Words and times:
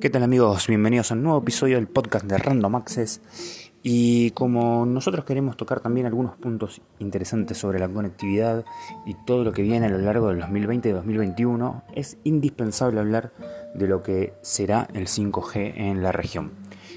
¿Qué 0.00 0.08
tal 0.08 0.22
amigos? 0.22 0.66
Bienvenidos 0.66 1.10
a 1.10 1.14
un 1.14 1.24
nuevo 1.24 1.40
episodio 1.40 1.76
del 1.76 1.86
podcast 1.86 2.24
de 2.24 2.38
Random 2.38 2.74
Access. 2.74 3.20
Y 3.82 4.30
como 4.30 4.86
nosotros 4.86 5.26
queremos 5.26 5.58
tocar 5.58 5.80
también 5.80 6.06
algunos 6.06 6.36
puntos 6.36 6.80
interesantes 7.00 7.58
sobre 7.58 7.78
la 7.78 7.86
conectividad 7.86 8.64
y 9.04 9.12
todo 9.26 9.44
lo 9.44 9.52
que 9.52 9.60
viene 9.60 9.84
a 9.84 9.88
lo 9.90 9.98
largo 9.98 10.28
del 10.28 10.40
2020 10.40 10.88
y 10.88 10.92
2021, 10.92 11.84
es 11.94 12.16
indispensable 12.24 12.98
hablar 12.98 13.34
de 13.74 13.88
lo 13.88 14.02
que 14.02 14.32
será 14.40 14.88
el 14.94 15.06
5G 15.06 15.74
en 15.76 16.02
la 16.02 16.12
región. 16.12 16.52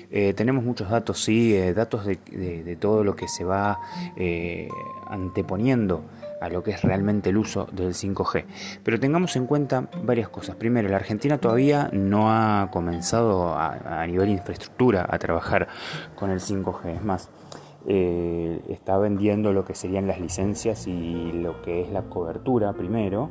Eh, 0.09 0.33
tenemos 0.33 0.63
muchos 0.63 0.89
datos, 0.89 1.21
sí, 1.21 1.53
eh, 1.53 1.73
datos 1.73 2.05
de, 2.05 2.77
todo 2.79 3.03
lo 3.03 3.17
que 3.17 3.27
se 3.27 3.43
va 3.43 3.81
eh, 4.15 4.69
anteponiendo 5.09 6.05
a 6.43 6.49
lo 6.49 6.61
que 6.61 6.71
es 6.71 6.81
realmente 6.81 7.29
el 7.29 7.37
uso 7.37 7.67
del 7.71 7.93
5G. 7.93 8.43
Pero 8.83 8.99
tengamos 8.99 9.37
en 9.37 9.45
cuenta 9.45 9.87
varias 10.03 10.27
cosas. 10.27 10.57
Primero, 10.57 10.89
la 10.89 10.97
Argentina 10.97 11.37
todavía 11.37 11.89
no 11.93 12.31
ha 12.33 12.69
comenzado 12.69 13.55
a, 13.57 14.05
nivel 14.07 14.27
de 14.27 14.33
infraestructura 14.33 15.05
a 15.09 15.17
trabajar 15.19 15.69
con 16.15 16.31
el 16.31 16.41
5G. 16.41 16.97
Es 16.97 17.03
más, 17.03 17.29
eh, 17.87 18.61
está 18.67 18.97
vendiendo 18.97 19.53
lo 19.53 19.63
que 19.63 19.73
serían 19.73 20.05
las 20.05 20.19
licencias 20.19 20.85
y 20.85 21.31
lo 21.31 21.61
que 21.61 21.81
es 21.81 21.89
la 21.89 22.03
cobertura 22.03 22.73
primero, 22.73 23.29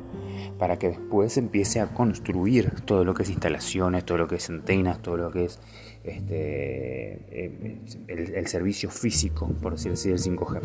para 0.57 0.79
que 0.79 0.89
después 0.89 1.37
empiece 1.37 1.81
a 1.81 1.93
construir 1.93 2.81
todo 2.81 3.05
lo 3.05 3.13
que 3.13 3.21
es 3.21 3.29
instalaciones, 3.29 4.05
todo 4.05 4.17
lo 4.17 4.27
que 4.27 4.37
es 4.37 4.49
antenas, 4.49 5.03
todo 5.03 5.17
lo 5.17 5.29
que 5.29 5.45
es 5.45 5.59
este, 6.03 7.13
eh, 7.31 7.79
el, 8.07 8.47
servicio 8.47 8.89
físico, 8.89 9.47
por 9.61 9.73
decir 9.73 9.93
así, 9.93 10.09
del 10.09 10.19
5G. 10.19 10.61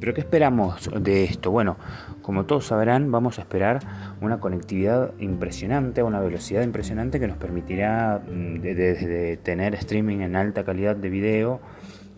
Pero 0.00 0.14
¿qué 0.14 0.20
esperamos 0.20 0.90
de 0.98 1.24
esto? 1.24 1.50
Bueno, 1.50 1.76
como 2.22 2.46
todos 2.46 2.66
sabrán, 2.66 3.12
vamos 3.12 3.38
a 3.38 3.42
esperar 3.42 3.80
una 4.20 4.40
conectividad 4.40 5.12
impresionante, 5.18 6.02
una 6.02 6.20
velocidad 6.20 6.62
impresionante 6.62 7.20
que 7.20 7.28
nos 7.28 7.36
permitirá 7.36 8.18
desde 8.18 9.36
mm, 9.36 9.42
tener 9.42 9.74
streaming 9.74 10.20
en 10.20 10.36
alta 10.36 10.64
calidad 10.64 10.96
de 10.96 11.10
video 11.10 11.60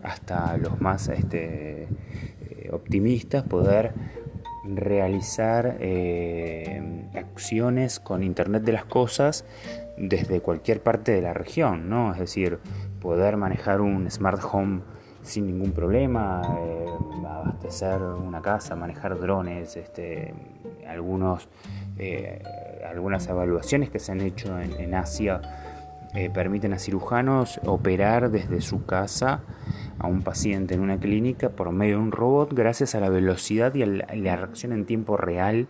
hasta 0.01 0.55
los 0.57 0.79
más 0.79 1.09
este, 1.09 1.83
eh, 1.83 2.69
optimistas, 2.71 3.43
poder 3.43 3.93
realizar 4.73 5.77
eh, 5.79 7.07
acciones 7.13 7.99
con 7.99 8.23
Internet 8.23 8.63
de 8.63 8.73
las 8.73 8.85
Cosas 8.85 9.45
desde 9.97 10.41
cualquier 10.41 10.81
parte 10.81 11.11
de 11.11 11.21
la 11.21 11.33
región, 11.33 11.89
¿no? 11.89 12.13
Es 12.13 12.19
decir, 12.19 12.59
poder 12.99 13.37
manejar 13.37 13.81
un 13.81 14.09
smart 14.09 14.41
home 14.51 14.81
sin 15.21 15.47
ningún 15.47 15.71
problema, 15.71 16.41
eh, 16.59 16.85
abastecer 17.27 18.01
una 18.01 18.41
casa, 18.41 18.75
manejar 18.75 19.19
drones, 19.19 19.75
este, 19.75 20.33
algunos, 20.87 21.47
eh, 21.97 22.41
algunas 22.87 23.27
evaluaciones 23.27 23.89
que 23.89 23.99
se 23.99 24.11
han 24.11 24.21
hecho 24.21 24.59
en, 24.59 24.93
Asia 24.93 25.41
permiten 26.33 26.71
a 26.71 26.79
cirujanos 26.79 27.59
operar 27.65 28.31
desde 28.31 28.61
su 28.61 28.85
casa 28.85 29.41
a 29.99 30.07
un 30.07 30.21
paciente 30.21 30.73
en 30.73 30.81
una 30.81 30.99
clínica 30.99 31.49
por 31.49 31.71
medio 31.71 31.97
de 31.97 32.03
un 32.03 32.11
robot 32.11 32.53
gracias 32.53 32.95
a 32.95 32.99
la 32.99 33.09
velocidad 33.09 33.73
y 33.75 33.83
a 33.83 33.85
la 33.85 34.35
reacción 34.35 34.73
en 34.73 34.85
tiempo 34.85 35.17
real 35.17 35.67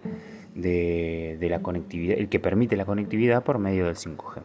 de, 0.55 1.47
la 1.49 1.61
conectividad, 1.61 2.17
el 2.17 2.29
que 2.29 2.39
permite 2.39 2.75
la 2.75 2.85
conectividad 2.85 3.43
por 3.43 3.59
medio 3.59 3.85
del 3.85 3.95
5G. 3.95 4.41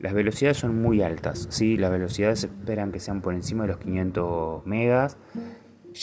Las 0.00 0.14
velocidades 0.14 0.58
son 0.58 0.80
muy 0.80 1.02
altas, 1.02 1.46
¿sí? 1.50 1.76
las 1.76 1.90
velocidades 1.90 2.44
esperan 2.44 2.92
que 2.92 3.00
sean 3.00 3.20
por 3.20 3.34
encima 3.34 3.64
de 3.64 3.68
los 3.68 3.78
500 3.78 4.66
megas, 4.66 5.16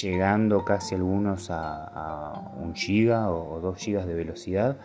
llegando 0.02 0.66
casi 0.66 0.96
algunos 0.96 1.50
a, 1.50 2.52
1 2.58 2.74
giga 2.76 3.32
o 3.32 3.60
2 3.62 3.78
gigas 3.78 4.08
de 4.08 4.14
velocidad. 4.14 4.78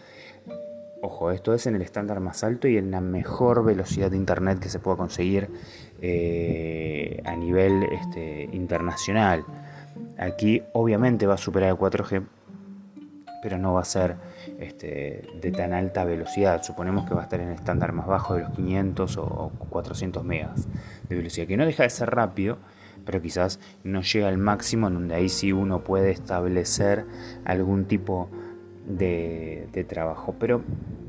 Ojo, 1.03 1.31
esto 1.31 1.55
es 1.55 1.67
en 1.67 1.77
el 1.77 1.83
estándar 1.83 2.21
más 2.21 2.43
alto 2.43 2.69
y 2.69 2.77
en 2.79 2.91
la 2.91 3.01
mejor 3.01 3.65
velocidad 3.65 4.11
de 4.11 4.17
internet 4.17 4.59
que 4.59 4.69
se 4.69 4.79
pueda 4.79 4.97
conseguir 4.97 5.51
eh, 6.01 7.23
a 7.25 7.37
nivel 7.37 7.85
este, 7.85 8.49
internacional. 8.53 9.45
Aquí 10.19 10.63
obviamente 10.73 11.27
va 11.27 11.35
a 11.35 11.39
superar 11.39 11.71
el 11.71 11.77
4G 11.77 12.25
pero 13.47 13.59
no 13.59 13.75
va 13.75 13.83
a 13.83 13.85
ser 13.85 14.17
este, 14.59 15.23
de 15.41 15.53
tan 15.53 15.73
alta 15.73 16.05
velocidad. 16.05 16.65
Suponemos 16.65 17.07
que 17.07 17.15
va 17.15 17.21
a 17.21 17.25
estar 17.25 17.39
en 17.39 17.51
el 17.51 17.55
estándar 17.55 17.93
más 17.93 18.09
bajo 18.09 18.35
de 18.35 18.41
los 18.41 18.51
500 18.51 19.19
o 19.19 19.53
400 19.71 20.25
megas 20.25 20.67
de 21.09 21.15
velocidad, 21.15 21.47
que 21.47 21.57
no 21.57 21.65
deja 21.65 21.85
de 21.85 21.91
ser 21.91 22.11
rápido, 22.11 22.59
pero 23.05 23.23
quizás 23.23 23.61
no 23.85 24.03
llega 24.03 24.27
al 24.27 24.39
máximo 24.39 24.89
en 24.89 24.95
donde 24.95 25.15
ahí 25.15 25.29
sí 25.29 25.53
uno 25.53 25.85
puede 25.85 26.11
establecer 26.11 27.05
algún 27.45 27.85
tipo 27.85 28.29
de, 28.31 28.46
de 28.87 29.87
trabajo. 29.89 30.35
Pero 30.39 30.63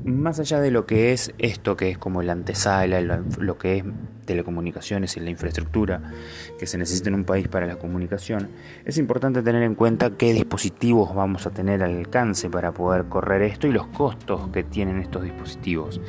más 0.04 0.38
allá 0.40 0.60
de 0.60 0.70
lo 0.70 0.86
que 0.86 1.12
es 1.12 1.32
esto, 1.38 1.76
que 1.76 1.90
es 1.90 1.98
como 1.98 2.22
la 2.22 2.32
antesala, 2.32 3.00
lo, 3.00 3.58
que 3.58 3.78
es 3.78 3.84
telecomunicaciones 4.24 5.16
y 5.16 5.20
la 5.20 5.30
infraestructura 5.30 6.12
que 6.58 6.66
se 6.66 6.78
necesita 6.78 7.08
en 7.08 7.14
un 7.14 7.24
país 7.24 7.48
para 7.48 7.66
la 7.66 7.76
comunicación, 7.76 8.48
es 8.84 8.98
importante 8.98 9.42
tener 9.42 9.62
en 9.62 9.74
cuenta 9.74 10.10
qué 10.10 10.32
dispositivos 10.32 11.14
vamos 11.14 11.46
a 11.46 11.50
tener 11.50 11.82
al 11.82 11.96
alcance 11.96 12.48
para 12.48 12.72
poder 12.72 13.06
correr 13.06 13.42
esto 13.42 13.66
y 13.66 13.72
los 13.72 13.86
costos 13.88 14.48
que 14.48 14.62
tienen 14.62 14.98
estos 14.98 15.22
dispositivos. 15.22 16.00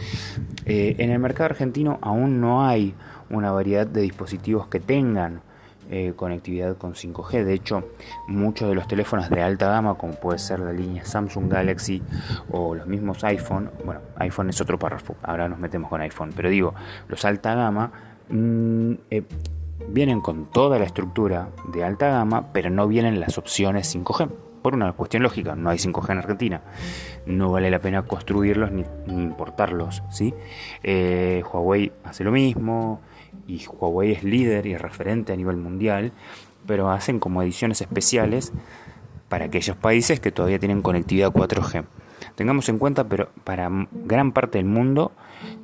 Eh, 0.65 0.95
en 0.99 1.11
el 1.11 1.19
mercado 1.19 1.45
argentino 1.45 1.99
aún 2.01 2.41
no 2.41 2.65
hay 2.65 2.93
una 3.29 3.51
variedad 3.51 3.87
de 3.87 4.01
dispositivos 4.01 4.67
que 4.67 4.79
tengan 4.79 5.41
eh, 5.89 6.13
conectividad 6.15 6.77
con 6.77 6.93
5G. 6.93 7.43
De 7.43 7.53
hecho, 7.53 7.83
muchos 8.27 8.69
de 8.69 8.75
los 8.75 8.87
teléfonos 8.87 9.29
de 9.29 9.41
alta 9.41 9.69
gama, 9.69 9.95
como 9.95 10.13
puede 10.13 10.37
ser 10.37 10.59
la 10.59 10.71
línea 10.71 11.03
Samsung 11.03 11.51
Galaxy 11.51 12.01
o 12.51 12.75
los 12.75 12.85
mismos 12.85 13.23
iPhone, 13.23 13.71
bueno, 13.83 14.01
iPhone 14.17 14.49
es 14.49 14.61
otro 14.61 14.77
párrafo, 14.77 15.15
ahora 15.23 15.49
nos 15.49 15.57
metemos 15.57 15.89
con 15.89 16.01
iPhone, 16.01 16.31
pero 16.35 16.49
digo, 16.49 16.75
los 17.07 17.25
alta 17.25 17.55
gama 17.55 17.91
mm, 18.29 18.93
eh, 19.09 19.23
vienen 19.87 20.21
con 20.21 20.45
toda 20.51 20.77
la 20.77 20.85
estructura 20.85 21.49
de 21.73 21.83
alta 21.83 22.09
gama, 22.09 22.53
pero 22.53 22.69
no 22.69 22.87
vienen 22.87 23.19
las 23.19 23.37
opciones 23.37 23.95
5G. 23.95 24.29
Por 24.61 24.75
una 24.75 24.91
cuestión 24.91 25.23
lógica, 25.23 25.55
no 25.55 25.69
hay 25.69 25.77
5G 25.77 26.11
en 26.11 26.17
Argentina. 26.17 26.61
No 27.25 27.49
vale 27.51 27.71
la 27.71 27.79
pena 27.79 28.03
construirlos 28.03 28.71
ni, 28.71 28.83
importarlos. 29.07 30.03
¿sí? 30.11 30.33
Eh, 30.83 31.43
Huawei 31.51 31.93
hace 32.03 32.25
lo 32.25 32.31
mismo, 32.31 32.99
y 33.47 33.65
Huawei 33.65 34.11
es 34.11 34.23
líder 34.23 34.65
y 34.65 34.77
referente 34.77 35.33
a 35.33 35.35
nivel 35.35 35.57
mundial, 35.57 36.11
pero 36.65 36.91
hacen 36.91 37.19
como 37.19 37.41
ediciones 37.41 37.81
especiales 37.81 38.53
para 39.29 39.45
aquellos 39.45 39.75
países 39.75 40.19
que 40.19 40.31
todavía 40.31 40.59
tienen 40.59 40.81
conectividad 40.81 41.31
4G. 41.31 41.85
Tengamos 42.35 42.67
en 42.69 42.79
cuenta, 42.79 43.03
pero 43.05 43.29
para 43.43 43.69
gran 43.91 44.31
parte 44.31 44.57
del 44.57 44.67
mundo 44.67 45.11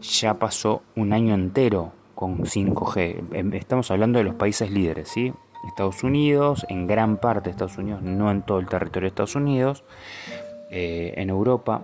ya 0.01 0.35
pasó 0.35 0.83
un 0.95 1.13
año 1.13 1.33
entero 1.33 1.93
con 2.13 2.45
5G. 2.45 3.23
Em, 3.33 3.53
estamos 3.53 3.91
hablando 3.91 4.19
de 4.19 4.25
los 4.25 4.35
países 4.35 4.71
líderes, 4.71 5.09
¿sí? 5.09 5.33
Estados 5.67 6.03
Unidos, 6.03 6.65
en 6.69 6.87
gran 6.87 7.17
parte 7.17 7.45
de 7.45 7.51
Estados 7.51 7.77
Unidos, 7.77 8.01
no 8.01 8.31
en 8.31 8.43
todo 8.43 8.59
el 8.59 8.67
territorio 8.67 9.07
de 9.07 9.09
Estados 9.09 9.35
Unidos, 9.35 9.83
eh, 10.69 11.13
en 11.17 11.29
Europa, 11.29 11.83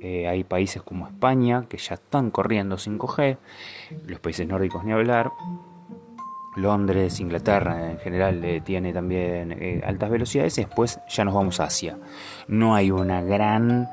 eh, 0.00 0.28
hay 0.28 0.44
países 0.44 0.82
como 0.82 1.06
España 1.06 1.66
que 1.68 1.78
ya 1.78 1.94
están 1.94 2.30
corriendo 2.30 2.76
5G, 2.76 3.38
los 4.06 4.20
países 4.20 4.46
nórdicos 4.46 4.84
ni 4.84 4.92
hablar. 4.92 5.32
Londres, 6.56 7.20
Inglaterra 7.20 7.92
en 7.92 7.98
general 7.98 8.44
eh, 8.44 8.60
tiene 8.60 8.92
también 8.92 9.52
eh, 9.52 9.80
altas 9.86 10.10
velocidades 10.10 10.58
y 10.58 10.62
después 10.62 10.98
ya 11.08 11.24
nos 11.24 11.34
vamos 11.34 11.60
a 11.60 11.64
Asia. 11.64 11.98
No 12.48 12.74
hay 12.74 12.90
una 12.90 13.22
gran 13.22 13.88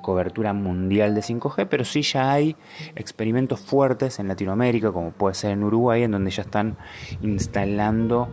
cobertura 0.00 0.52
mundial 0.52 1.14
de 1.14 1.22
5G, 1.22 1.66
pero 1.68 1.84
sí 1.84 2.02
ya 2.02 2.30
hay 2.30 2.54
experimentos 2.94 3.60
fuertes 3.60 4.20
en 4.20 4.28
Latinoamérica, 4.28 4.92
como 4.92 5.10
puede 5.10 5.34
ser 5.34 5.52
en 5.52 5.64
Uruguay, 5.64 6.04
en 6.04 6.12
donde 6.12 6.30
ya 6.30 6.42
están 6.42 6.76
instalando 7.20 8.28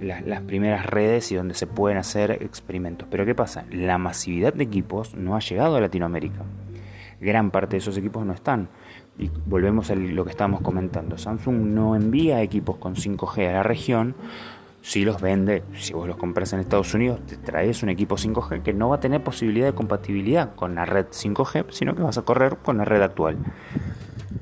las 0.00 0.40
primeras 0.42 0.86
redes 0.86 1.30
y 1.32 1.36
donde 1.36 1.54
se 1.54 1.66
pueden 1.66 1.98
hacer 1.98 2.30
experimentos. 2.42 3.08
Pero 3.10 3.24
¿qué 3.24 3.34
pasa? 3.34 3.64
La 3.70 3.98
masividad 3.98 4.52
de 4.52 4.64
equipos 4.64 5.14
no 5.14 5.36
ha 5.36 5.40
llegado 5.40 5.76
a 5.76 5.80
Latinoamérica. 5.80 6.44
Gran 7.20 7.50
parte 7.50 7.72
de 7.72 7.78
esos 7.78 7.96
equipos 7.96 8.26
no 8.26 8.32
están. 8.32 8.68
Y 9.18 9.30
volvemos 9.46 9.90
a 9.90 9.94
lo 9.94 10.24
que 10.24 10.30
estábamos 10.30 10.60
comentando. 10.60 11.16
Samsung 11.16 11.56
no 11.56 11.96
envía 11.96 12.42
equipos 12.42 12.76
con 12.76 12.94
5G 12.94 13.48
a 13.48 13.52
la 13.52 13.62
región. 13.62 14.14
Si 14.82 15.04
los 15.04 15.20
vende, 15.20 15.64
si 15.78 15.94
vos 15.94 16.06
los 16.06 16.16
compras 16.16 16.52
en 16.52 16.60
Estados 16.60 16.94
Unidos, 16.94 17.20
te 17.26 17.36
traes 17.36 17.82
un 17.82 17.88
equipo 17.88 18.16
5G 18.16 18.62
que 18.62 18.72
no 18.72 18.90
va 18.90 18.96
a 18.96 19.00
tener 19.00 19.22
posibilidad 19.22 19.66
de 19.66 19.74
compatibilidad 19.74 20.54
con 20.54 20.76
la 20.76 20.84
red 20.84 21.06
5G, 21.06 21.66
sino 21.70 21.96
que 21.96 22.02
vas 22.02 22.18
a 22.18 22.22
correr 22.22 22.58
con 22.58 22.78
la 22.78 22.84
red 22.84 23.02
actual. 23.02 23.36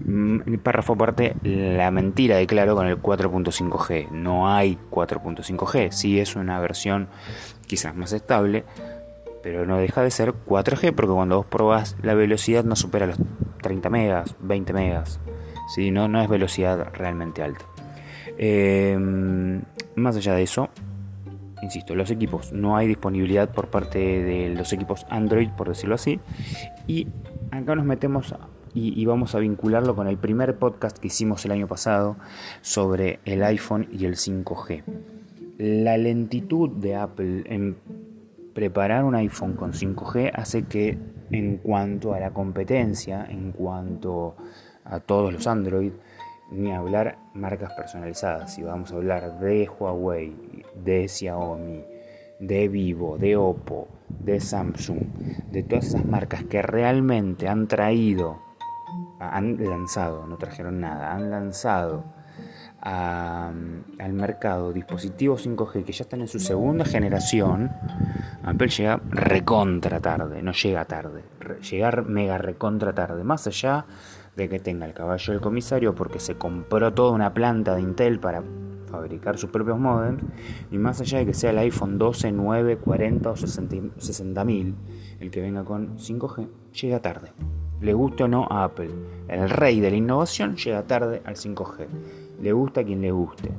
Mm, 0.04 0.56
párrafo 0.62 0.92
aparte, 0.92 1.34
la 1.42 1.90
mentira 1.90 2.36
de 2.36 2.46
claro 2.46 2.74
con 2.74 2.86
el 2.86 3.00
4.5G. 3.00 4.10
No 4.10 4.52
hay 4.52 4.78
4.5G, 4.90 5.90
sí 5.90 6.20
es 6.20 6.36
una 6.36 6.60
versión 6.60 7.08
quizás 7.66 7.94
más 7.94 8.12
estable, 8.12 8.64
pero 9.42 9.66
no 9.66 9.78
deja 9.78 10.02
de 10.02 10.10
ser 10.10 10.34
4G 10.46 10.94
porque 10.94 11.12
cuando 11.12 11.36
vos 11.36 11.46
probás 11.46 11.96
la 12.02 12.14
velocidad 12.14 12.64
no 12.64 12.76
supera 12.76 13.06
los 13.06 13.18
30 13.62 13.88
megas, 13.90 14.36
20 14.40 14.72
megas, 14.74 15.20
¿sí? 15.74 15.90
no, 15.90 16.08
no 16.08 16.20
es 16.20 16.28
velocidad 16.28 16.92
realmente 16.92 17.42
alta. 17.42 17.64
Em, 18.36 19.62
más 19.94 20.16
allá 20.16 20.34
de 20.34 20.42
eso, 20.42 20.68
insisto, 21.62 21.94
los 21.94 22.10
equipos, 22.10 22.52
no 22.52 22.76
hay 22.76 22.86
disponibilidad 22.86 23.50
por 23.50 23.68
parte 23.68 23.98
de 23.98 24.50
los 24.50 24.72
equipos 24.72 25.06
Android, 25.08 25.48
por 25.50 25.68
decirlo 25.68 25.94
así, 25.94 26.20
y 26.86 27.08
acá 27.50 27.74
nos 27.74 27.86
metemos 27.86 28.34
y, 28.74 29.04
vamos 29.06 29.34
a 29.34 29.38
vincularlo 29.38 29.94
con 29.94 30.08
el 30.08 30.18
primer 30.18 30.56
podcast 30.58 30.98
que 30.98 31.06
hicimos 31.06 31.44
el 31.44 31.52
año 31.52 31.68
pasado 31.68 32.16
sobre 32.60 33.20
el 33.24 33.42
iPhone 33.44 33.88
y 33.92 34.04
el 34.04 34.16
5G. 34.16 34.82
La 35.58 35.96
lentitud 35.96 36.70
de 36.70 36.96
Apple 36.96 37.44
en 37.46 37.76
preparar 38.52 39.04
un 39.04 39.14
iPhone 39.14 39.54
con 39.54 39.72
5G 39.72 40.32
hace 40.34 40.64
que 40.64 40.98
en 41.30 41.58
cuanto 41.58 42.14
a 42.14 42.20
la 42.20 42.30
competencia, 42.32 43.24
en 43.28 43.52
cuanto 43.52 44.34
a 44.84 44.98
todos 45.00 45.32
los 45.32 45.46
Android, 45.46 45.92
ni 46.50 46.72
hablar 46.72 47.18
marcas 47.34 47.72
personalizadas, 47.74 48.54
si 48.54 48.62
vamos 48.62 48.92
a 48.92 48.96
hablar 48.96 49.38
de 49.38 49.68
Huawei, 49.68 50.64
de 50.84 51.08
Xiaomi, 51.08 51.84
de 52.40 52.68
Vivo, 52.68 53.18
de 53.18 53.36
Oppo, 53.36 53.88
de 54.08 54.40
Samsung, 54.40 55.02
de 55.50 55.62
todas 55.62 55.86
esas 55.86 56.04
marcas 56.04 56.44
que 56.44 56.62
realmente 56.62 57.48
han 57.48 57.68
traído, 57.68 58.40
han 59.30 59.56
lanzado, 59.62 60.26
no 60.26 60.36
trajeron 60.36 60.80
nada, 60.80 61.12
han 61.12 61.30
lanzado 61.30 62.04
al 62.84 64.12
mercado 64.12 64.72
dispositivos 64.72 65.46
5G 65.46 65.84
que 65.84 65.92
ya 65.92 66.02
están 66.02 66.20
en 66.20 66.28
su 66.28 66.38
segunda 66.38 66.84
generación, 66.84 67.72
Apple 68.42 68.68
llega 68.68 69.00
recontra 69.08 70.00
tarde, 70.00 70.42
no 70.42 70.52
llega 70.52 70.84
tarde, 70.84 71.24
llegar 71.70 72.04
mega 72.04 72.36
recontra 72.36 72.94
tarde, 72.94 73.24
más 73.24 73.46
allá 73.46 73.86
de 74.36 74.48
que 74.50 74.58
tenga 74.58 74.84
el 74.84 74.92
caballo 74.92 75.32
del 75.32 75.40
comisario 75.40 75.94
porque 75.94 76.20
se 76.20 76.36
compró 76.36 76.92
toda 76.92 77.12
una 77.12 77.32
planta 77.32 77.74
de 77.74 77.80
Intel 77.80 78.20
para 78.20 78.42
fabricar 78.90 79.38
sus 79.38 79.50
propios 79.50 79.78
modems 79.78 80.22
y 80.70 80.76
más 80.76 81.00
allá 81.00 81.18
de 81.18 81.26
que 81.26 81.34
sea 81.34 81.50
el 81.50 81.58
iPhone 81.58 81.98
12, 81.98 82.32
9, 82.32 82.76
40 82.78 83.30
o 83.30 83.36
60 83.36 84.44
mil 84.44 84.74
el 85.20 85.30
que 85.30 85.40
venga 85.40 85.64
con 85.64 85.96
5G, 85.96 86.48
llega 86.72 87.00
tarde. 87.00 87.32
Le 87.80 87.92
guste 87.92 88.24
o 88.24 88.28
no 88.28 88.46
a 88.50 88.64
Apple, 88.64 88.90
el 89.28 89.50
rey 89.50 89.80
de 89.80 89.90
la 89.90 89.96
innovación 89.96 90.56
llega 90.56 90.82
tarde 90.84 91.22
al 91.24 91.36
5G. 91.36 91.86
Le 92.40 92.52
gusta 92.52 92.80
a 92.80 92.84
quien 92.84 93.00
le 93.00 93.10
guste. 93.10 93.50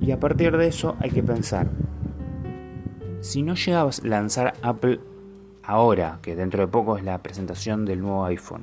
Y 0.00 0.12
a 0.12 0.20
partir 0.20 0.56
de 0.56 0.66
eso 0.66 0.96
hay 1.00 1.10
que 1.10 1.22
pensar, 1.22 1.68
si 3.20 3.42
no 3.42 3.54
llega 3.54 3.82
a 3.82 3.90
lanzar 4.02 4.54
Apple 4.62 5.00
ahora, 5.62 6.18
que 6.22 6.34
dentro 6.34 6.62
de 6.62 6.68
poco 6.68 6.96
es 6.96 7.04
la 7.04 7.18
presentación 7.18 7.84
del 7.84 8.00
nuevo 8.00 8.24
iPhone, 8.24 8.62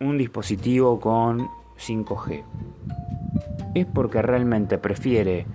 un 0.00 0.18
dispositivo 0.18 1.00
con 1.00 1.48
5G, 1.78 2.44
es 3.74 3.86
porque 3.86 4.22
realmente 4.22 4.78
prefiere 4.78 5.46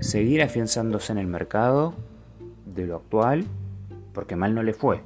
seguir 0.00 0.42
afianzándose 0.42 1.12
en 1.12 1.18
el 1.18 1.26
mercado 1.26 1.94
de 2.66 2.86
lo 2.86 2.96
actual, 2.96 3.44
porque 4.12 4.36
mal 4.36 4.54
no 4.54 4.62
le 4.62 4.74
fue. 4.74 5.00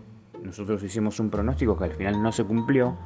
Nosotros 0.45 0.83
hicimos 0.83 1.21
un 1.21 1.31
pronóstico 1.31 1.77
que 1.77 1.85
al 1.85 1.93
final 1.93 2.23
no 2.23 2.33
se 2.33 2.45
cumplió. 2.45 2.97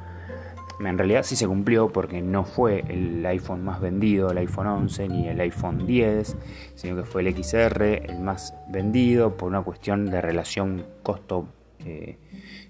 En 0.79 0.97
realidad 0.97 1.23
sí 1.23 1.35
se 1.35 1.47
cumplió 1.47 1.89
porque 1.89 2.21
no 2.21 2.43
fue 2.43 2.83
el 2.89 3.25
iPhone 3.25 3.63
más 3.63 3.79
vendido, 3.79 4.31
el 4.31 4.37
iPhone 4.39 4.67
11 4.67 5.07
ni 5.07 5.27
el 5.27 5.39
iPhone 5.39 5.85
10, 5.85 6.35
sino 6.75 6.97
que 6.97 7.03
fue 7.03 7.21
el 7.21 7.33
XR 7.33 7.83
el 7.83 8.19
más 8.19 8.53
vendido 8.69 9.37
por 9.37 9.49
una 9.49 9.61
cuestión 9.61 10.05
de 10.07 10.21
relación 10.21 10.85
costo-producto. 11.01 11.47
Eh, 11.85 12.17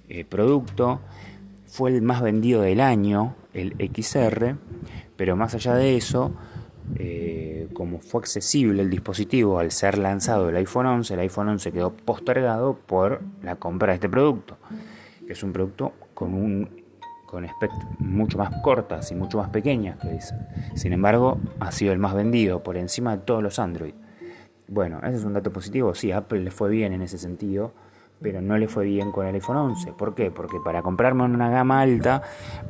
eh, 0.10 0.26
fue 1.68 1.90
el 1.90 2.02
más 2.04 2.22
vendido 2.22 2.62
del 2.62 2.80
año, 2.80 3.36
el 3.54 3.76
XR, 3.80 4.56
pero 5.16 5.36
más 5.36 5.56
allá 5.56 5.74
de 5.74 5.98
eso, 5.98 6.34
eh, 6.98 7.25
como 7.76 8.00
fue 8.00 8.22
accesible 8.22 8.82
el 8.82 8.90
dispositivo 8.90 9.60
al 9.60 9.72
ser 9.72 10.00
lanzado 10.00 10.50
el 10.50 10.56
iPhone 10.56 10.88
11, 10.88 11.14
el 11.14 11.20
iPhone 11.20 11.50
11 11.50 11.72
quedó 11.72 11.92
postergado 11.92 12.74
por 12.74 13.22
la 13.44 13.58
compra 13.58 13.90
de 13.90 13.96
este 13.96 14.10
producto, 14.10 14.58
que 15.28 15.34
es 15.34 15.44
un 15.44 15.54
producto 15.54 15.94
con 16.16 16.34
un 16.34 16.84
con 17.28 17.46
mucho 18.00 18.38
más 18.38 18.62
cortas 18.62 19.12
y 19.12 19.16
mucho 19.16 19.38
más 19.40 19.50
pequeñas 19.50 19.98
que 20.00 20.10
dicen. 20.10 20.48
Sin 20.76 20.94
embargo, 20.94 21.38
ha 21.60 21.72
sido 21.72 21.92
el 21.92 22.00
más 22.00 22.14
vendido 22.14 22.64
por 22.64 22.78
encima 22.78 23.18
de 23.18 23.24
todos 23.24 23.44
los 23.44 23.60
Android. 23.60 23.94
Bueno, 24.68 25.00
ese 25.04 25.18
es 25.18 25.26
un 25.26 25.34
dato 25.34 25.52
positivo. 25.52 25.94
Sí, 25.96 26.12
Apple 26.12 26.40
le 26.42 26.52
fue 26.52 26.70
bien 26.70 26.94
en 26.94 27.02
ese 27.02 27.18
sentido, 27.18 27.74
pero 28.22 28.42
no 28.42 28.58
le 28.58 28.70
fue 28.70 28.86
bien 28.86 29.12
con 29.12 29.28
el 29.28 29.36
iPhone 29.36 29.58
11. 29.58 29.92
¿Por 29.94 30.16
qué? 30.16 30.32
Porque 30.32 30.60
para 30.64 30.82
comprarme 30.82 31.24
una 31.24 31.50
gama 31.50 31.82
alta, 31.82 32.22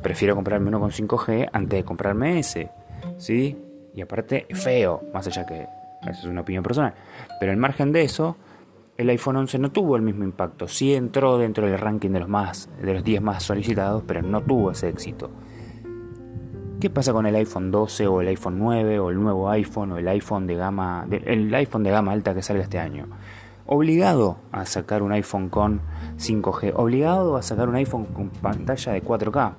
prefiero 0.02 0.34
comprarme 0.34 0.68
uno 0.68 0.80
con 0.80 0.90
5G 0.90 1.50
antes 1.52 1.78
de 1.78 1.84
comprarme 1.84 2.40
ese. 2.40 2.70
¿Sí? 3.18 3.56
Y 3.96 4.02
aparte, 4.02 4.46
feo, 4.54 5.02
más 5.12 5.26
allá 5.26 5.46
que 5.46 5.66
eso 6.02 6.20
es 6.20 6.24
una 6.26 6.42
opinión 6.42 6.62
personal. 6.62 6.94
Pero 7.40 7.50
al 7.50 7.58
margen 7.58 7.92
de 7.92 8.02
eso, 8.02 8.36
el 8.96 9.08
iPhone 9.08 9.36
11 9.36 9.58
no 9.58 9.72
tuvo 9.72 9.96
el 9.96 10.02
mismo 10.02 10.22
impacto. 10.22 10.68
Sí 10.68 10.94
entró 10.94 11.38
dentro 11.38 11.66
del 11.66 11.78
ranking 11.78 12.10
de 12.10 12.20
los, 12.20 12.28
más, 12.28 12.68
de 12.80 12.94
los 12.94 13.02
10 13.02 13.22
más 13.22 13.42
solicitados, 13.42 14.04
pero 14.06 14.22
no 14.22 14.42
tuvo 14.42 14.70
ese 14.70 14.90
éxito. 14.90 15.30
¿Qué 16.78 16.90
pasa 16.90 17.14
con 17.14 17.24
el 17.24 17.34
iPhone 17.36 17.70
12 17.70 18.06
o 18.06 18.20
el 18.20 18.28
iPhone 18.28 18.58
9 18.58 18.98
o 18.98 19.08
el 19.10 19.16
nuevo 19.16 19.48
iPhone 19.48 19.92
o 19.92 19.98
el 19.98 20.06
iPhone 20.08 20.46
de 20.46 20.56
gama 20.56 21.06
el 21.10 21.54
iPhone 21.54 21.82
de 21.82 21.90
gama 21.90 22.12
alta 22.12 22.34
que 22.34 22.42
sale 22.42 22.60
este 22.60 22.78
año? 22.78 23.06
Obligado 23.64 24.36
a 24.52 24.66
sacar 24.66 25.02
un 25.02 25.12
iPhone 25.12 25.48
con 25.48 25.80
5G, 26.18 26.74
obligado 26.76 27.36
a 27.36 27.42
sacar 27.42 27.70
un 27.70 27.76
iPhone 27.76 28.04
con 28.04 28.28
pantalla 28.28 28.92
de 28.92 29.02
4K 29.02 29.54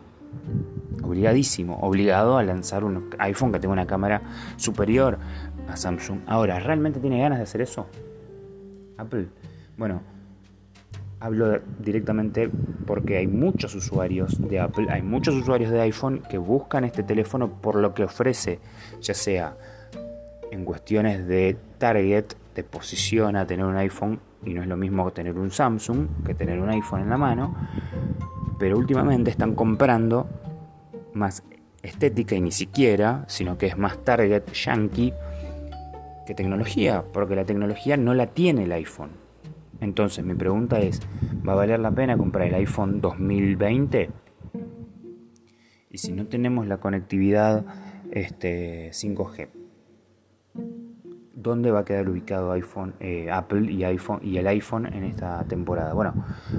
obligadísimo, 1.07 1.77
obligado 1.81 2.37
a 2.37 2.43
lanzar 2.43 2.83
un 2.83 3.09
iPhone 3.19 3.51
que 3.51 3.59
tenga 3.59 3.73
una 3.73 3.87
cámara 3.87 4.21
superior 4.55 5.17
a 5.67 5.75
Samsung. 5.75 6.19
Ahora, 6.27 6.59
¿realmente 6.59 6.99
tiene 6.99 7.19
ganas 7.21 7.39
de 7.39 7.43
hacer 7.43 7.61
eso? 7.61 7.87
Apple. 8.97 9.27
Bueno, 9.77 10.01
hablo 11.19 11.59
directamente 11.79 12.49
porque 12.85 13.17
hay 13.17 13.27
muchos 13.27 13.73
usuarios 13.75 14.37
de 14.49 14.59
Apple, 14.59 14.87
hay 14.89 15.01
muchos 15.01 15.35
usuarios 15.35 15.71
de 15.71 15.81
iPhone 15.81 16.21
que 16.29 16.37
buscan 16.37 16.83
este 16.83 17.03
teléfono 17.03 17.49
por 17.49 17.75
lo 17.75 17.93
que 17.93 18.03
ofrece, 18.03 18.59
ya 19.01 19.13
sea 19.13 19.57
en 20.51 20.63
cuestiones 20.63 21.27
de 21.27 21.57
target, 21.77 22.25
de 22.55 22.63
posición 22.63 23.35
a 23.35 23.45
tener 23.45 23.65
un 23.65 23.75
iPhone 23.75 24.19
y 24.45 24.53
no 24.53 24.61
es 24.61 24.67
lo 24.67 24.77
mismo 24.77 25.11
tener 25.11 25.37
un 25.37 25.51
Samsung 25.51 26.07
que 26.25 26.33
tener 26.33 26.59
un 26.59 26.69
iPhone 26.69 27.01
en 27.01 27.09
la 27.09 27.17
mano, 27.17 27.55
pero 28.57 28.77
últimamente 28.77 29.29
están 29.29 29.55
comprando 29.55 30.27
más 31.17 31.43
estética 31.83 32.35
y 32.35 32.41
ni 32.41 32.51
siquiera, 32.51 33.25
sino 33.27 33.57
que 33.57 33.67
es 33.67 33.77
más 33.77 34.03
target 34.03 34.43
yankee 34.53 35.13
que 36.25 36.33
tecnología, 36.33 37.03
porque 37.13 37.35
la 37.35 37.45
tecnología 37.45 37.97
no 37.97 38.13
la 38.13 38.27
tiene 38.27 38.63
el 38.63 38.71
iPhone. 38.71 39.11
Entonces 39.79 40.25
mi 40.25 40.33
pregunta 40.33 40.79
es, 40.79 41.01
¿va 41.47 41.53
a 41.53 41.55
valer 41.55 41.79
la 41.79 41.91
pena 41.91 42.17
comprar 42.17 42.47
el 42.47 42.55
iPhone 42.55 42.99
2020? 42.99 44.09
Y 45.89 45.97
si 45.97 46.11
no 46.11 46.25
tenemos 46.27 46.67
la 46.67 46.77
conectividad 46.77 47.65
este, 48.11 48.91
5G, 48.91 49.49
dónde 51.37 51.69
va 51.69 51.79
a 51.79 51.85
quedar 51.85 52.09
ubicado 52.09 52.51
iPhone, 52.51 52.95
eh, 52.99 53.29
Apple 53.31 53.71
y, 53.71 53.83
iPhone, 53.83 54.19
y 54.23 54.37
el 54.37 54.47
iPhone 54.47 54.87
en 54.87 55.03
esta 55.03 55.43
temporada. 55.43 55.93
Bueno, 55.93 56.13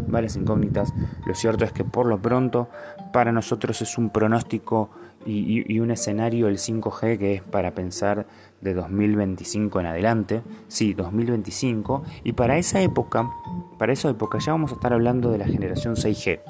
varias 0.07 0.37
incógnitas. 0.37 0.95
Lo 1.27 1.35
cierto 1.35 1.65
es 1.65 1.73
que 1.73 1.85
por 1.85 2.07
lo 2.07 2.23
pronto 2.23 2.69
para 3.13 3.33
nosotros 3.33 3.83
es 3.83 3.99
un 3.99 4.11
pronóstico 4.11 4.91
y, 5.27 5.79
un 5.81 5.91
escenario 5.91 6.49
el 6.49 6.59
5G 6.59 7.19
que 7.19 7.35
es 7.35 7.43
para 7.43 7.75
pensar 7.75 8.27
de 8.61 8.75
2025 8.75 9.81
en 9.81 9.87
adelante, 9.87 10.43
sí, 10.67 10.95
2025, 10.95 12.03
y 12.25 12.33
para 12.33 12.59
esa 12.59 12.81
época, 12.81 13.31
para 13.79 13.93
esa 13.93 14.11
época 14.11 14.39
ya 14.39 14.53
vamos 14.53 14.73
a 14.73 14.75
estar 14.75 14.93
hablando 14.93 15.31
de 15.31 15.39
la 15.39 15.47
generación 15.47 15.95
6G. 15.95 16.41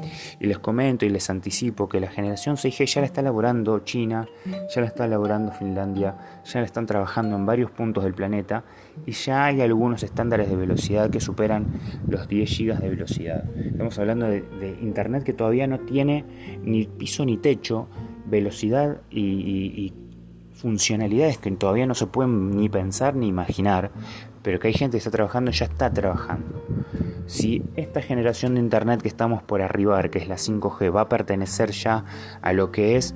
Y 0.40 0.46
les 0.46 0.58
comento 0.58 1.04
y 1.04 1.10
les 1.10 1.28
anticipo 1.28 1.88
que 1.88 2.00
la 2.00 2.08
generación 2.08 2.56
6G 2.56 2.86
ya 2.86 3.00
la 3.02 3.06
está 3.06 3.20
elaborando 3.20 3.80
China, 3.80 4.26
ya 4.74 4.80
la 4.80 4.86
está 4.86 5.04
elaborando 5.04 5.52
Finlandia, 5.52 6.16
ya 6.44 6.60
la 6.60 6.66
están 6.66 6.86
trabajando 6.86 7.36
en 7.36 7.44
varios 7.44 7.70
puntos 7.70 8.04
del 8.04 8.14
planeta 8.14 8.64
y 9.04 9.12
ya 9.12 9.44
hay 9.44 9.60
algunos 9.60 10.02
estándares 10.02 10.48
de 10.48 10.56
velocidad 10.56 11.10
que 11.10 11.20
superan 11.20 11.66
los 12.06 12.26
10 12.26 12.58
GB 12.58 12.78
de 12.78 12.88
velocidad. 12.88 13.44
Estamos 13.58 13.98
hablando 13.98 14.26
de, 14.26 14.40
de 14.40 14.78
Internet 14.80 15.24
que 15.24 15.34
todavía 15.34 15.66
no 15.66 15.80
tiene 15.80 16.24
ni 16.62 16.86
piso 16.86 17.26
ni 17.26 17.36
techo, 17.36 17.88
velocidad 18.28 19.00
y, 19.10 19.92
funcionalidades 20.52 21.38
que 21.38 21.52
todavía 21.52 21.86
no 21.86 21.94
se 21.94 22.08
pueden 22.08 22.56
ni 22.56 22.68
pensar 22.68 23.14
ni 23.14 23.28
imaginar, 23.28 23.92
pero 24.42 24.58
que 24.58 24.66
hay 24.66 24.74
gente 24.74 24.96
que 24.96 24.98
está 24.98 25.12
trabajando 25.12 25.52
ya 25.52 25.66
está 25.66 25.92
trabajando. 25.92 26.64
Si 27.26 27.62
esta 27.76 28.02
generación 28.02 28.54
de 28.54 28.60
Internet 28.60 29.00
que 29.00 29.06
estamos 29.06 29.40
por 29.40 29.62
arribar, 29.62 30.10
que 30.10 30.18
es 30.18 30.26
la 30.26 30.34
5G, 30.34 30.92
va 30.92 31.02
a 31.02 31.08
pertenecer 31.08 31.70
ya 31.70 32.04
a 32.42 32.52
lo 32.52 32.72
que 32.72 32.96
es 32.96 33.14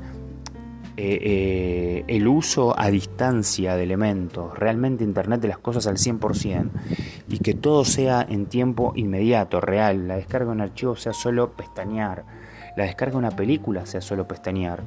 eh, 0.98 1.18
eh, 1.22 2.04
el 2.06 2.28
uso 2.28 2.78
a 2.78 2.90
distancia 2.90 3.76
de 3.76 3.82
elementos, 3.82 4.56
realmente 4.58 5.02
Internet 5.02 5.40
de 5.40 5.48
las 5.48 5.58
cosas 5.58 5.86
al 5.86 5.96
100%, 5.96 6.70
y 7.28 7.38
que 7.38 7.54
todo 7.54 7.86
sea 7.86 8.24
en 8.28 8.44
tiempo 8.44 8.92
inmediato, 8.94 9.60
real, 9.62 10.06
la 10.06 10.16
descarga 10.16 10.46
de 10.48 10.52
un 10.52 10.60
archivo 10.60 10.94
sea 10.94 11.14
solo 11.14 11.52
pestañear, 11.52 12.24
la 12.76 12.84
descarga 12.84 13.12
de 13.12 13.18
una 13.18 13.30
película 13.30 13.86
sea 13.86 14.00
solo 14.00 14.26
pestañear. 14.26 14.82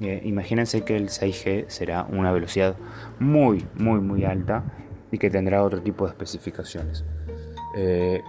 Eh, 0.00 0.22
imagínense 0.24 0.82
que 0.82 0.96
el 0.96 1.08
6G 1.08 1.68
será 1.68 2.04
una 2.04 2.32
velocidad 2.32 2.74
muy, 3.18 3.66
muy, 3.74 4.00
muy 4.00 4.24
alta 4.24 4.64
y 5.12 5.18
que 5.18 5.30
tendrá 5.30 5.62
otro 5.62 5.82
tipo 5.82 6.06
de 6.06 6.12
especificaciones. 6.12 7.04
Eh, 7.76 8.22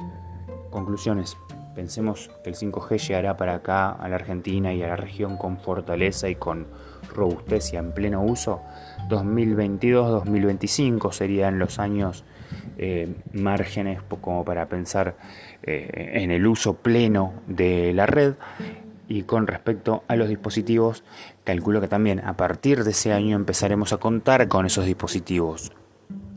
conclusiones. 0.69 1.37
Pensemos 1.75 2.29
que 2.43 2.49
el 2.49 2.55
5G 2.55 2.97
llegará 2.97 3.37
para 3.37 3.55
acá, 3.55 3.91
a 3.91 4.09
la 4.09 4.15
Argentina 4.15 4.73
y 4.73 4.83
a 4.83 4.87
la 4.87 4.97
región 4.97 5.37
con 5.37 5.57
fortaleza 5.57 6.27
y 6.27 6.35
con 6.35 6.67
robustez 7.13 7.71
y 7.73 7.77
en 7.77 7.93
pleno 7.93 8.21
uso. 8.21 8.61
2022-2025 9.09 11.13
serían 11.13 11.59
los 11.59 11.79
años 11.79 12.25
eh, 12.77 13.13
márgenes 13.33 13.99
como 14.21 14.45
para 14.45 14.67
pensar 14.67 15.15
eh, 15.63 16.11
en 16.15 16.31
el 16.31 16.45
uso 16.47 16.75
pleno 16.75 17.33
de 17.47 17.93
la 17.93 18.05
red. 18.05 18.33
Y 19.07 19.23
con 19.23 19.45
respecto 19.45 20.03
a 20.07 20.15
los 20.15 20.29
dispositivos, 20.29 21.03
calculo 21.43 21.81
que 21.81 21.89
también 21.89 22.21
a 22.21 22.37
partir 22.37 22.83
de 22.83 22.91
ese 22.91 23.11
año 23.11 23.35
empezaremos 23.35 23.91
a 23.91 23.97
contar 23.97 24.47
con 24.47 24.65
esos 24.65 24.85
dispositivos. 24.85 25.73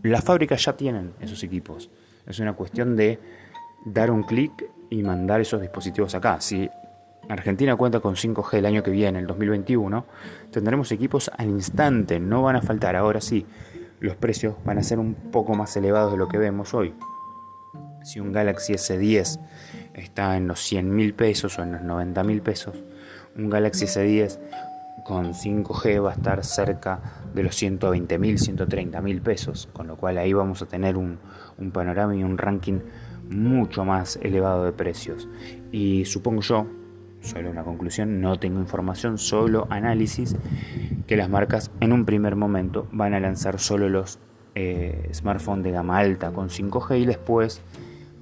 Las 0.03 0.25
fábricas 0.25 0.65
ya 0.65 0.77
tienen 0.77 1.13
esos 1.21 1.43
equipos. 1.45 1.89
Es 2.27 2.41
una 2.41 2.55
cuestión 2.55 2.97
de 2.97 3.21
dar 3.85 4.11
un 4.11 4.25
clic 4.25 4.53
y 4.91 5.03
mandar 5.03 5.41
esos 5.41 5.61
dispositivos 5.61 6.15
acá. 6.15 6.41
Si 6.41 6.69
Argentina 7.29 7.77
cuenta 7.77 8.01
con 8.01 8.15
5G 8.17 8.59
el 8.59 8.67
año 8.67 8.83
que 8.83 8.91
viene, 8.91 9.19
el 9.19 9.27
2021, 9.27 10.05
tendremos 10.51 10.91
equipos 10.93 11.31
al 11.37 11.49
instante, 11.49 12.21
no 12.21 12.43
van 12.43 12.57
a 12.57 12.63
faltar. 12.63 12.97
Ahora 12.97 13.21
sí, 13.21 13.47
los 14.01 14.17
precios 14.17 14.57
van 14.65 14.79
a 14.79 14.83
ser 14.83 14.99
un 14.99 15.15
poco 15.15 15.55
más 15.55 15.77
elevados 15.77 16.13
de 16.13 16.19
lo 16.19 16.29
que 16.29 16.39
vemos 16.39 16.75
hoy. 16.75 16.95
Si 18.03 18.21
un 18.21 18.33
Galaxy 18.33 18.75
S10 18.75 19.41
está 19.95 20.37
en 20.37 20.47
los 20.47 20.61
100 20.61 20.95
mil 20.95 21.15
pesos 21.15 21.59
o 21.59 21.63
en 21.63 21.73
los 21.73 21.83
90 21.83 22.23
mil 22.25 22.43
pesos, 22.43 22.83
un 23.37 23.49
Galaxy 23.49 23.87
S10 23.87 24.39
con 25.05 25.33
5G 25.35 26.03
va 26.03 26.11
a 26.11 26.15
estar 26.15 26.45
cerca 26.45 27.01
de 27.35 27.43
los 27.43 27.55
120 27.57 28.19
mil, 28.19 28.39
130 28.39 29.01
mil 29.01 29.21
pesos, 29.21 29.69
con 29.73 29.87
lo 29.87 29.97
cual 29.97 30.19
ahí 30.19 30.33
vamos 30.33 30.63
a 30.63 30.67
tener 30.67 30.97
un, 30.97 31.19
un 31.59 31.71
panorama 31.71 32.15
y 32.15 32.23
un 32.23 32.39
ranking 32.39 32.81
mucho 33.29 33.85
más 33.85 34.19
elevado 34.23 34.65
de 34.65 34.73
precios. 34.73 35.29
Y 35.73 36.05
supongo 36.05 36.43
yo, 36.43 36.67
solo 37.25 37.51
una 37.51 37.65
conclusión, 37.65 38.21
no 38.21 38.39
tengo 38.39 38.61
información, 38.61 39.19
solo 39.19 39.67
análisis, 39.71 40.37
que 41.07 41.17
las 41.17 41.29
marcas 41.29 41.71
en 41.81 41.93
un 41.93 42.05
primer 42.05 42.37
momento 42.37 42.87
van 42.93 43.15
a 43.15 43.21
lanzar 43.21 43.59
solo 43.59 43.89
los 43.89 44.19
eh, 44.55 45.11
smartphones 45.13 45.65
de 45.65 45.73
gama 45.73 45.99
alta 45.99 46.33
con 46.33 46.49
5G 46.49 47.01
y 47.01 47.07
después, 47.07 47.63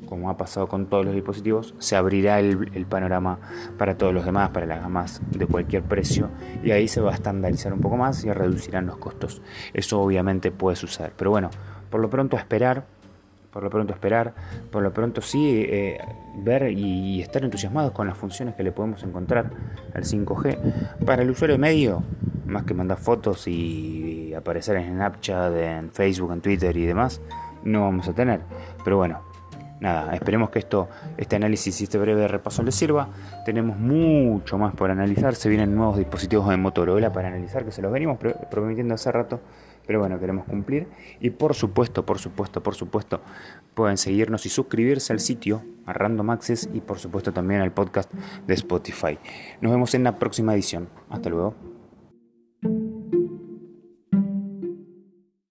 como 0.06 0.30
ha 0.30 0.37
pasado 0.37 0.68
con 0.68 0.87
todos 0.87 1.04
los 1.04 1.14
dispositivos, 1.14 1.75
se 1.78 1.97
abrirá 1.97 2.38
el, 2.38 2.71
el 2.75 2.87
panorama 2.87 3.38
para 3.76 3.99
todos 3.99 4.14
los 4.14 4.25
demás, 4.25 4.50
para 4.50 4.66
las 4.66 4.80
gamas 4.80 5.21
de 5.30 5.47
cualquier 5.47 5.82
precio 5.82 6.30
y 6.62 6.71
ahí 6.71 6.88
se 6.88 7.00
va 7.00 7.11
a 7.11 7.14
estandarizar 7.14 7.73
un 7.73 7.80
poco 7.80 7.97
más 7.97 8.25
y 8.25 8.32
reducirán 8.32 8.87
los 8.87 8.99
costos. 8.99 9.42
Eso 9.75 10.00
obviamente 10.00 10.50
puede 10.50 10.76
suceder, 10.76 11.12
pero 11.16 11.30
bueno, 11.30 11.50
por 11.90 12.00
lo 12.00 12.09
pronto 12.09 12.37
a 12.37 12.40
esperar 12.40 12.87
por 13.52 13.62
lo 13.62 13.71
pronto 13.71 13.92
esperar, 13.92 14.35
por 14.71 14.82
lo 14.82 14.92
pronto 14.92 15.21
sí 15.21 15.64
eh, 15.68 15.99
ver 16.37 16.71
y, 16.71 17.21
estar 17.21 17.44
entusiasmados 17.44 17.92
con 17.92 18.06
las 18.06 18.16
funciones 18.16 18.54
que 18.54 18.62
le 18.62 18.73
podemos 18.73 19.02
encontrar 19.02 19.50
al 19.94 20.04
5G. 20.04 21.04
Para 21.04 21.23
el 21.23 21.30
usuario 21.30 21.59
medio, 21.59 22.02
más 22.47 22.64
que 22.64 22.75
mandar 22.75 22.99
fotos 22.99 23.47
y 23.47 24.32
aparecer 24.35 24.76
en 24.76 24.94
Snapchat, 24.94 25.54
en 25.54 25.90
Facebook, 25.90 26.32
en 26.32 26.40
Twitter 26.40 26.76
y 26.76 26.87
demás, 26.87 27.21
no 27.64 27.82
vamos 27.82 28.09
a 28.09 28.14
tener. 28.14 28.40
Pero 28.82 28.97
bueno, 28.97 29.21
nada, 29.80 30.14
esperemos 30.14 30.49
que 30.49 30.59
esto, 30.59 30.88
este 31.18 31.37
análisis 31.37 31.78
y 31.82 31.85
este 31.85 31.99
breve 31.99 32.26
repaso 32.28 32.62
les 32.62 32.75
sirva. 32.75 33.09
Tenemos 33.44 33.76
mucho 33.76 34.56
más 34.56 34.75
por 34.75 34.90
analizar. 34.90 35.35
Se 35.35 35.50
vienen 35.50 35.75
nuevos 35.75 35.99
dispositivos 35.99 36.49
de 36.49 36.56
Motorola 36.56 37.12
para 37.12 37.28
analizar, 37.28 37.64
que 37.66 37.73
se 37.73 37.82
los 37.82 37.92
venimos 37.92 38.18
prometiendo 38.50 38.94
hace 38.94 39.12
rato. 39.12 39.40
Pero 39.93 40.01
bueno, 40.01 40.19
queremos 40.19 40.47
cumplir. 40.47 40.89
Y 41.21 41.29
por 41.29 41.53
supuesto, 41.53 42.07
por 42.07 42.19
supuesto, 42.19 42.63
por 42.63 42.75
supuesto, 42.75 43.21
pueden 43.75 43.99
seguirnos 43.99 44.47
y 44.47 44.49
suscribirse 44.49 45.13
al 45.13 45.21
sitio, 45.21 45.63
a 45.85 45.93
Random 45.93 46.31
Access 46.31 46.71
y 46.73 46.81
por 46.81 46.99
supuesto 46.99 47.31
también 47.35 47.61
al 47.61 47.73
podcast 47.73 48.11
de 48.47 48.55
Spotify. 48.55 49.19
Nos 49.61 49.71
vemos 49.71 49.93
en 49.93 50.05
la 50.05 50.19
próxima 50.19 50.55
edición. 50.55 50.89
Hasta 51.11 51.29
luego. 51.29 51.72